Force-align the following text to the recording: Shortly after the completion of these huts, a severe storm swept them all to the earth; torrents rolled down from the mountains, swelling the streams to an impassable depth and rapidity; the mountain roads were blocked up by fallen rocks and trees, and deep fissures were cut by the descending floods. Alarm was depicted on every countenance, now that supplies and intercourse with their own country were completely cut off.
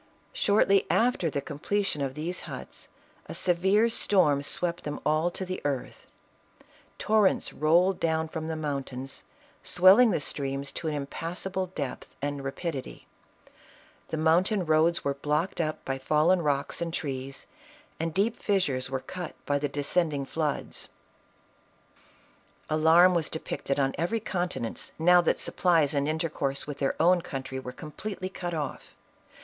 Shortly 0.33 0.87
after 0.89 1.29
the 1.29 1.41
completion 1.41 2.01
of 2.01 2.15
these 2.15 2.39
huts, 2.49 2.87
a 3.27 3.35
severe 3.35 3.87
storm 3.87 4.41
swept 4.41 4.83
them 4.83 4.99
all 5.05 5.29
to 5.29 5.45
the 5.45 5.61
earth; 5.63 6.07
torrents 6.97 7.53
rolled 7.53 7.99
down 7.99 8.27
from 8.27 8.47
the 8.47 8.55
mountains, 8.55 9.21
swelling 9.61 10.09
the 10.09 10.19
streams 10.19 10.71
to 10.71 10.87
an 10.87 10.95
impassable 10.95 11.67
depth 11.67 12.15
and 12.19 12.43
rapidity; 12.43 13.05
the 14.07 14.17
mountain 14.17 14.65
roads 14.65 15.03
were 15.03 15.13
blocked 15.13 15.61
up 15.61 15.85
by 15.85 15.99
fallen 15.99 16.41
rocks 16.41 16.81
and 16.81 16.95
trees, 16.95 17.45
and 17.99 18.11
deep 18.11 18.41
fissures 18.41 18.89
were 18.89 19.01
cut 19.01 19.35
by 19.45 19.59
the 19.59 19.69
descending 19.69 20.25
floods. 20.25 20.89
Alarm 22.71 23.13
was 23.13 23.29
depicted 23.29 23.79
on 23.79 23.93
every 23.99 24.19
countenance, 24.19 24.93
now 24.97 25.21
that 25.21 25.37
supplies 25.37 25.93
and 25.93 26.07
intercourse 26.09 26.65
with 26.65 26.79
their 26.79 26.95
own 26.99 27.21
country 27.21 27.59
were 27.59 27.71
completely 27.71 28.29
cut 28.29 28.55
off. 28.55 28.95